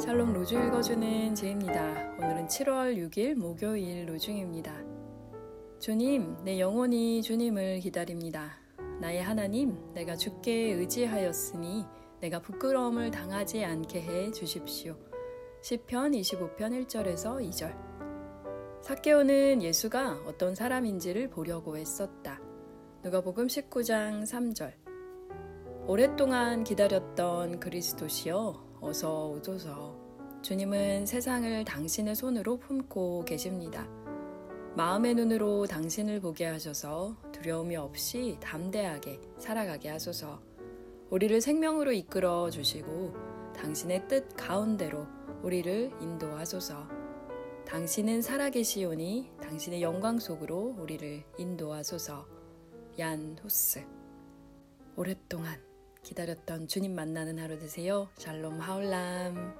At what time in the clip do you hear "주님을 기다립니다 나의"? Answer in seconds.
7.20-9.22